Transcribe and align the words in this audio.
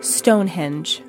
Stonehenge. 0.00 1.02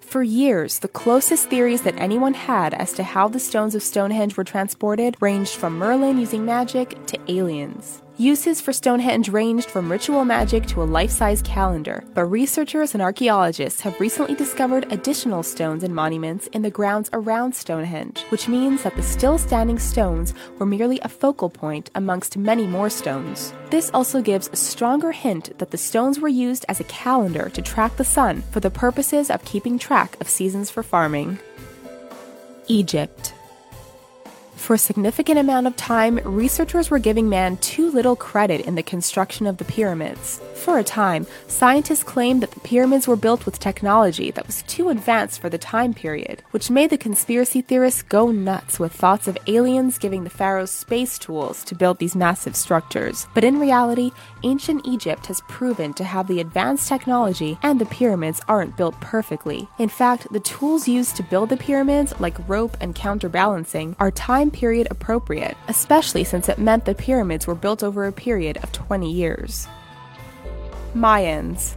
For 0.00 0.20
years, 0.20 0.80
the 0.80 0.88
closest 0.88 1.48
theories 1.48 1.82
that 1.82 2.00
anyone 2.00 2.34
had 2.34 2.74
as 2.74 2.92
to 2.94 3.04
how 3.04 3.28
the 3.28 3.38
stones 3.38 3.76
of 3.76 3.82
Stonehenge 3.82 4.36
were 4.36 4.42
transported 4.42 5.16
ranged 5.20 5.54
from 5.54 5.78
Merlin 5.78 6.18
using 6.18 6.44
magic 6.44 7.06
to 7.06 7.18
aliens. 7.30 8.02
Uses 8.18 8.62
for 8.62 8.72
Stonehenge 8.72 9.28
ranged 9.28 9.68
from 9.68 9.92
ritual 9.92 10.24
magic 10.24 10.64
to 10.68 10.82
a 10.82 10.84
life 10.84 11.10
size 11.10 11.42
calendar, 11.42 12.02
but 12.14 12.24
researchers 12.24 12.94
and 12.94 13.02
archaeologists 13.02 13.82
have 13.82 14.00
recently 14.00 14.34
discovered 14.34 14.90
additional 14.90 15.42
stones 15.42 15.84
and 15.84 15.94
monuments 15.94 16.46
in 16.46 16.62
the 16.62 16.70
grounds 16.70 17.10
around 17.12 17.54
Stonehenge, 17.54 18.22
which 18.30 18.48
means 18.48 18.84
that 18.84 18.96
the 18.96 19.02
still 19.02 19.36
standing 19.36 19.78
stones 19.78 20.32
were 20.58 20.64
merely 20.64 20.98
a 21.00 21.10
focal 21.10 21.50
point 21.50 21.90
amongst 21.94 22.38
many 22.38 22.66
more 22.66 22.88
stones. 22.88 23.52
This 23.68 23.90
also 23.92 24.22
gives 24.22 24.48
a 24.48 24.56
stronger 24.56 25.12
hint 25.12 25.58
that 25.58 25.70
the 25.70 25.76
stones 25.76 26.18
were 26.18 26.26
used 26.26 26.64
as 26.70 26.80
a 26.80 26.84
calendar 26.84 27.50
to 27.50 27.60
track 27.60 27.98
the 27.98 28.04
sun 28.04 28.40
for 28.50 28.60
the 28.60 28.70
purposes 28.70 29.28
of 29.28 29.44
keeping 29.44 29.78
track 29.78 30.18
of 30.22 30.30
seasons 30.30 30.70
for 30.70 30.82
farming. 30.82 31.38
Egypt. 32.66 33.34
For 34.66 34.74
a 34.74 34.78
significant 34.78 35.38
amount 35.38 35.68
of 35.68 35.76
time, 35.76 36.16
researchers 36.24 36.90
were 36.90 36.98
giving 36.98 37.28
man 37.28 37.56
too 37.58 37.88
little 37.88 38.16
credit 38.16 38.62
in 38.62 38.74
the 38.74 38.82
construction 38.82 39.46
of 39.46 39.58
the 39.58 39.64
pyramids. 39.64 40.40
For 40.56 40.80
a 40.80 40.82
time, 40.82 41.28
scientists 41.46 42.02
claimed 42.02 42.42
that 42.42 42.50
the 42.50 42.58
pyramids 42.58 43.06
were 43.06 43.14
built 43.14 43.46
with 43.46 43.60
technology 43.60 44.32
that 44.32 44.44
was 44.44 44.64
too 44.64 44.88
advanced 44.88 45.40
for 45.40 45.48
the 45.48 45.56
time 45.56 45.94
period, 45.94 46.42
which 46.50 46.68
made 46.68 46.90
the 46.90 46.98
conspiracy 46.98 47.60
theorists 47.60 48.02
go 48.02 48.32
nuts 48.32 48.80
with 48.80 48.92
thoughts 48.92 49.28
of 49.28 49.38
aliens 49.46 49.98
giving 49.98 50.24
the 50.24 50.30
pharaohs 50.30 50.72
space 50.72 51.16
tools 51.16 51.62
to 51.62 51.76
build 51.76 51.98
these 51.98 52.16
massive 52.16 52.56
structures. 52.56 53.28
But 53.34 53.44
in 53.44 53.60
reality, 53.60 54.10
ancient 54.42 54.84
Egypt 54.84 55.26
has 55.26 55.42
proven 55.42 55.94
to 55.94 56.02
have 56.02 56.26
the 56.26 56.40
advanced 56.40 56.88
technology, 56.88 57.56
and 57.62 57.80
the 57.80 57.86
pyramids 57.86 58.40
aren't 58.48 58.76
built 58.76 59.00
perfectly. 59.00 59.68
In 59.78 59.88
fact, 59.88 60.26
the 60.32 60.40
tools 60.40 60.88
used 60.88 61.14
to 61.14 61.22
build 61.22 61.50
the 61.50 61.56
pyramids, 61.56 62.18
like 62.18 62.48
rope 62.48 62.76
and 62.80 62.96
counterbalancing, 62.96 63.94
are 64.00 64.10
time 64.10 64.50
period 64.56 64.88
appropriate, 64.90 65.54
especially 65.68 66.24
since 66.24 66.48
it 66.48 66.58
meant 66.58 66.86
the 66.86 66.94
pyramids 66.94 67.46
were 67.46 67.54
built 67.54 67.82
over 67.82 68.06
a 68.06 68.12
period 68.12 68.56
of 68.62 68.72
20 68.72 69.12
years. 69.12 69.68
Mayans 70.94 71.74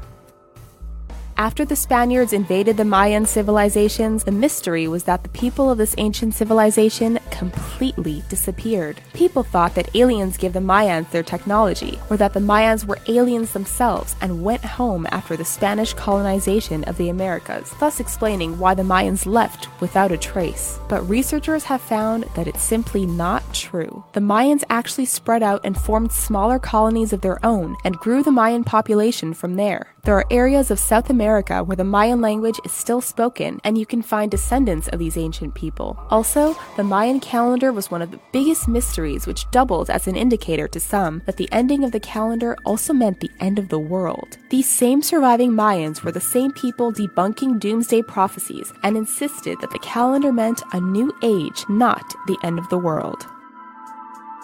after 1.40 1.64
the 1.64 1.74
Spaniards 1.74 2.34
invaded 2.34 2.76
the 2.76 2.84
Mayan 2.84 3.26
civilizations, 3.26 4.26
the 4.26 4.32
mystery 4.32 4.90
was 4.90 5.06
that 5.06 5.24
the 5.24 5.30
people 5.30 5.72
of 5.72 5.78
this 5.78 5.96
ancient 5.98 6.34
civilization 6.34 7.18
completely 7.32 8.22
disappeared. 8.28 9.00
People 9.14 9.44
thought 9.44 9.74
that 9.76 9.96
aliens 9.96 10.36
gave 10.36 10.52
the 10.52 10.60
Mayans 10.60 11.10
their 11.12 11.24
technology, 11.24 11.98
or 12.10 12.18
that 12.18 12.34
the 12.34 12.42
Mayans 12.42 12.84
were 12.84 13.00
aliens 13.08 13.54
themselves 13.54 14.18
and 14.20 14.44
went 14.44 14.66
home 14.66 15.08
after 15.12 15.38
the 15.38 15.46
Spanish 15.46 15.94
colonization 15.94 16.84
of 16.84 16.98
the 16.98 17.08
Americas, 17.08 17.74
thus 17.80 18.02
explaining 18.02 18.60
why 18.60 18.74
the 18.74 18.84
Mayans 18.84 19.26
left 19.26 19.70
without 19.80 20.12
a 20.12 20.18
trace. 20.18 20.78
But 20.90 21.08
researchers 21.08 21.64
have 21.64 21.80
found 21.80 22.26
that 22.36 22.48
it's 22.48 22.62
simply 22.62 23.06
not 23.06 23.54
true. 23.54 24.04
The 24.12 24.20
Mayans 24.20 24.66
actually 24.70 25.06
spread 25.06 25.42
out 25.42 25.62
and 25.64 25.80
formed 25.80 26.12
smaller 26.12 26.60
colonies 26.60 27.14
of 27.14 27.22
their 27.22 27.40
own 27.46 27.78
and 27.86 27.96
grew 27.96 28.24
the 28.24 28.30
Mayan 28.30 28.66
population 28.66 29.34
from 29.34 29.56
there. 29.56 29.96
There 30.04 30.16
are 30.16 30.26
areas 30.32 30.72
of 30.72 30.80
South 30.80 31.10
America 31.10 31.29
where 31.30 31.76
the 31.76 31.84
Mayan 31.84 32.22
language 32.22 32.60
is 32.66 32.72
still 32.72 33.02
spoken, 33.02 33.60
and 33.64 33.78
you 33.78 33.86
can 33.86 34.02
find 34.02 34.32
descendants 34.32 34.88
of 34.88 35.00
these 35.00 35.18
ancient 35.18 35.54
people. 35.54 35.98
Also, 36.10 36.56
the 36.76 36.84
Mayan 36.84 37.20
calendar 37.20 37.72
was 37.72 37.92
one 37.92 38.02
of 38.02 38.12
the 38.12 38.20
biggest 38.32 38.68
mysteries, 38.68 39.28
which 39.28 39.50
doubled 39.52 39.90
as 39.90 40.08
an 40.08 40.16
indicator 40.16 40.68
to 40.68 40.80
some 40.80 41.22
that 41.26 41.38
the 41.38 41.48
ending 41.52 41.84
of 41.84 41.92
the 41.92 42.00
calendar 42.00 42.58
also 42.66 42.94
meant 42.94 43.20
the 43.20 43.30
end 43.40 43.60
of 43.60 43.70
the 43.70 43.80
world. 43.80 44.38
These 44.50 44.68
same 44.68 45.02
surviving 45.02 45.52
Mayans 45.52 46.04
were 46.04 46.12
the 46.12 46.20
same 46.20 46.52
people 46.54 46.92
debunking 46.92 47.60
doomsday 47.60 48.02
prophecies 48.02 48.74
and 48.84 48.98
insisted 48.98 49.60
that 49.62 49.72
the 49.72 49.80
calendar 49.80 50.34
meant 50.34 50.64
a 50.74 50.82
new 50.82 51.14
age, 51.22 51.64
not 51.70 52.16
the 52.28 52.38
end 52.44 52.58
of 52.58 52.68
the 52.70 52.78
world. 52.78 53.28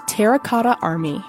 Terracotta 0.08 0.78
Army 0.82 1.24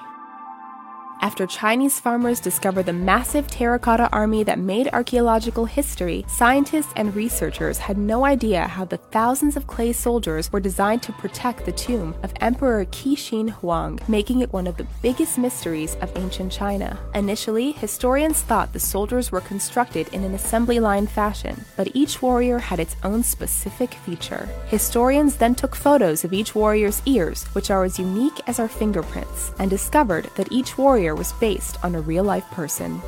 after 1.21 1.47
Chinese 1.47 1.99
farmers 1.99 2.41
discovered 2.41 2.85
the 2.85 2.93
massive 2.93 3.47
terracotta 3.49 4.09
army 4.13 4.45
that 4.45 4.59
made 4.59 4.89
archaeological 4.93 5.65
history, 5.65 6.25
scientists 6.29 6.93
and 6.97 7.15
researchers 7.15 7.79
had 7.79 7.99
no 7.99 8.25
idea 8.25 8.67
how 8.67 8.85
the 8.85 8.97
thousands 8.97 9.57
of 9.57 9.67
clay 9.67 9.93
soldiers 9.93 10.53
were 10.53 10.61
designed 10.61 11.03
to 11.03 11.13
protect 11.13 11.65
the 11.65 11.73
tomb 11.73 12.15
of 12.23 12.33
Emperor 12.41 12.85
Qin 12.87 13.17
Shi 13.17 13.49
Huang, 13.49 13.99
making 14.09 14.41
it 14.41 14.53
one 14.53 14.67
of 14.67 14.77
the 14.77 14.87
biggest 15.03 15.39
mysteries 15.39 15.97
of 16.01 16.17
ancient 16.17 16.53
China. 16.53 16.99
Initially, 17.15 17.73
historians 17.73 18.43
thought 18.43 18.73
the 18.73 18.81
soldiers 18.81 19.33
were 19.33 19.41
constructed 19.41 20.09
in 20.13 20.23
an 20.23 20.35
assembly 20.35 20.81
line 20.81 21.07
fashion, 21.07 21.65
but 21.77 21.91
each 21.95 22.23
warrior 22.23 22.59
had 22.59 22.81
its 22.81 22.97
own 23.05 23.23
specific 23.23 23.95
feature. 23.95 24.49
Historians 24.67 25.37
then 25.37 25.55
took 25.55 25.75
photos 25.75 26.25
of 26.25 26.33
each 26.33 26.55
warrior's 26.55 27.03
ears, 27.07 27.45
which 27.55 27.71
are 27.71 27.85
as 27.85 27.99
unique 27.99 28.41
as 28.47 28.59
our 28.59 28.69
fingerprints, 28.69 29.53
and 29.59 29.71
discovered 29.71 30.31
that 30.37 30.51
each 30.51 30.77
warrior 30.79 31.06
was 31.15 31.33
based 31.35 31.83
on 31.85 31.95
a 31.95 32.01
real 32.01 32.25
life 32.25 32.51
person. 32.51 33.01